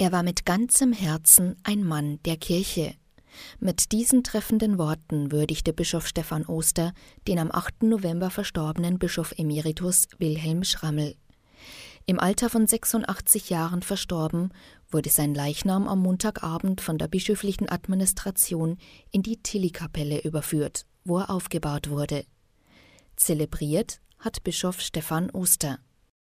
[0.00, 2.94] Er war mit ganzem Herzen ein Mann der Kirche.
[3.58, 6.94] Mit diesen treffenden Worten würdigte Bischof Stephan Oster
[7.26, 7.82] den am 8.
[7.82, 11.16] November verstorbenen Bischof Emeritus Wilhelm Schrammel.
[12.06, 14.50] Im Alter von 86 Jahren verstorben,
[14.88, 18.78] wurde sein Leichnam am Montagabend von der bischöflichen Administration
[19.10, 22.24] in die Tilly-Kapelle überführt, wo er aufgebahrt wurde.
[23.16, 25.80] Zelebriert hat Bischof Stephan Oster.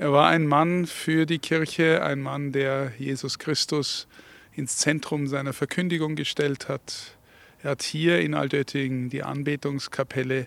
[0.00, 4.06] Er war ein Mann für die Kirche, ein Mann, der Jesus Christus
[4.54, 7.16] ins Zentrum seiner Verkündigung gestellt hat.
[7.64, 10.46] Er hat hier in Altötting die Anbetungskapelle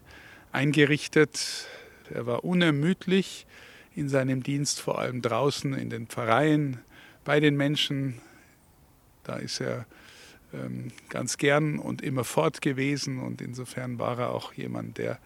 [0.53, 1.67] eingerichtet.
[2.13, 3.45] Er war unermüdlich
[3.93, 6.79] in seinem Dienst, vor allem draußen in den Pfarreien,
[7.25, 8.21] bei den Menschen.
[9.25, 9.85] Da ist er
[10.53, 15.20] ähm, ganz gern und immer fort gewesen und insofern war er auch jemand, der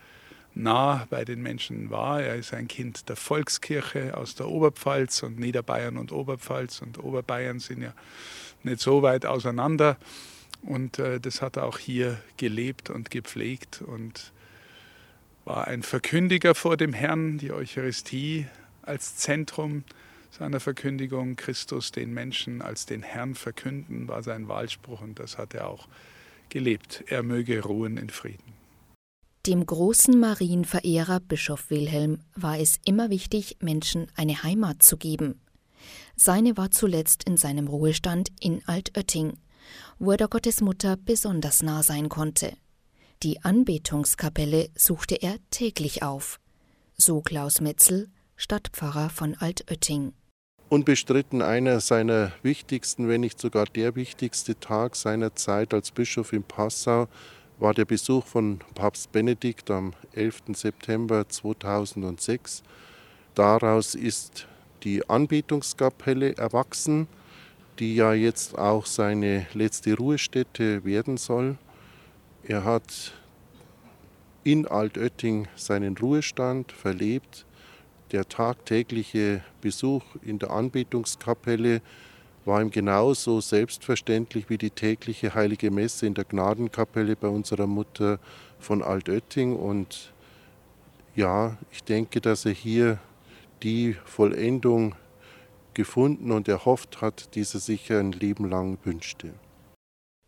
[0.55, 2.22] nah bei den Menschen war.
[2.22, 7.59] Er ist ein Kind der Volkskirche aus der Oberpfalz und Niederbayern und Oberpfalz und Oberbayern
[7.59, 7.94] sind ja
[8.64, 9.98] nicht so weit auseinander.
[10.64, 14.31] Und äh, das hat er auch hier gelebt und gepflegt und
[15.44, 18.47] war ein Verkündiger vor dem Herrn, die Eucharistie
[18.81, 19.84] als Zentrum
[20.31, 25.53] seiner Verkündigung, Christus den Menschen als den Herrn verkünden, war sein Wahlspruch und das hat
[25.53, 25.88] er auch
[26.50, 27.03] gelebt.
[27.08, 28.55] Er möge ruhen in Frieden.
[29.47, 35.39] Dem großen Marienverehrer Bischof Wilhelm war es immer wichtig, Menschen eine Heimat zu geben.
[36.15, 39.33] Seine war zuletzt in seinem Ruhestand in Altötting,
[39.99, 42.53] wo er der Gottesmutter besonders nah sein konnte.
[43.21, 46.39] Die Anbetungskapelle suchte er täglich auf.
[46.97, 50.13] So Klaus Metzel, Stadtpfarrer von Altötting.
[50.69, 56.41] Unbestritten einer seiner wichtigsten, wenn nicht sogar der wichtigste Tag seiner Zeit als Bischof in
[56.41, 57.07] Passau
[57.58, 60.44] war der Besuch von Papst Benedikt am 11.
[60.53, 62.64] September 2006.
[63.34, 64.47] Daraus ist
[64.84, 67.08] die Anbetungskapelle erwachsen,
[67.80, 71.58] die ja jetzt auch seine letzte Ruhestätte werden soll.
[72.44, 73.14] Er hat
[74.44, 77.46] in Altötting seinen Ruhestand verlebt.
[78.12, 81.81] Der tagtägliche Besuch in der Anbetungskapelle
[82.45, 88.19] war ihm genauso selbstverständlich wie die tägliche heilige Messe in der Gnadenkapelle bei unserer Mutter
[88.59, 89.56] von Altötting.
[89.56, 90.13] Und
[91.16, 93.00] ja, ich denke, dass er hier
[93.63, 94.95] die Vollendung
[95.73, 99.34] gefunden und erhofft hat, die er sich ein Leben lang wünschte.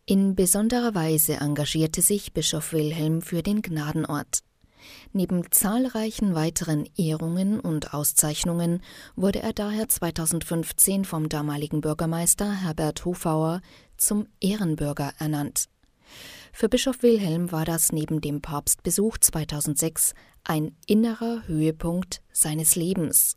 [0.06, 4.40] In besonderer Weise engagierte sich Bischof Wilhelm für den Gnadenort.
[5.12, 8.82] Neben zahlreichen weiteren Ehrungen und Auszeichnungen
[9.16, 13.60] wurde er daher 2015 vom damaligen Bürgermeister Herbert Hofauer
[13.96, 15.68] zum Ehrenbürger ernannt.
[16.52, 23.36] Für Bischof Wilhelm war das neben dem Papstbesuch 2006 ein innerer Höhepunkt seines Lebens,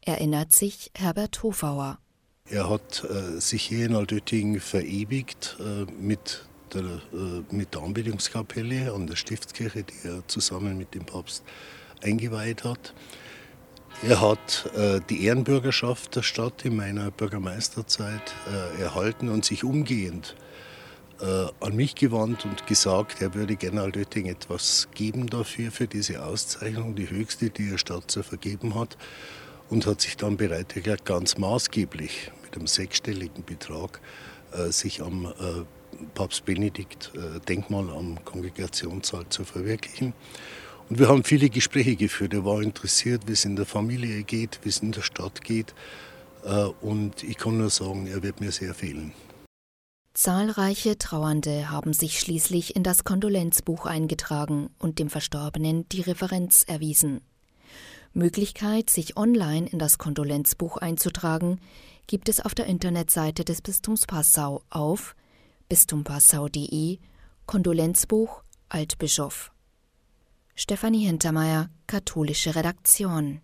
[0.00, 1.98] erinnert sich Herbert Hofauer.
[2.46, 6.44] Er hat äh, sich hier in Altötting verewigt äh, mit
[6.74, 11.44] der, äh, mit der Anbetungskapelle an der Stiftskirche, die er zusammen mit dem Papst
[12.02, 12.94] eingeweiht hat.
[14.02, 20.34] Er hat äh, die Ehrenbürgerschaft der Stadt in meiner Bürgermeisterzeit äh, erhalten und sich umgehend
[21.20, 26.24] äh, an mich gewandt und gesagt, er würde gerne Altötting etwas geben dafür, für diese
[26.24, 28.96] Auszeichnung, die höchste, die er Stadt zu vergeben hat.
[29.70, 34.00] Und hat sich dann bereit erklärt, ganz maßgeblich mit einem sechsstelligen Betrag
[34.52, 35.32] äh, sich am
[36.14, 40.12] Papst Benedikt äh, Denkmal am Kongregationssaal zu verwirklichen.
[40.88, 42.34] Und wir haben viele Gespräche geführt.
[42.34, 45.74] Er war interessiert, wie es in der Familie geht, wie es in der Stadt geht.
[46.44, 49.12] Äh, und ich kann nur sagen, er wird mir sehr fehlen.
[50.14, 57.22] Zahlreiche Trauernde haben sich schließlich in das Kondolenzbuch eingetragen und dem Verstorbenen die Referenz erwiesen.
[58.12, 61.60] Möglichkeit, sich online in das Kondolenzbuch einzutragen,
[62.06, 65.16] gibt es auf der Internetseite des Bistums Passau auf
[65.72, 66.98] bistumpassau.de
[67.46, 69.52] Kondolenzbuch Altbischof.
[70.54, 73.40] Stefanie Hintermeier, katholische Redaktion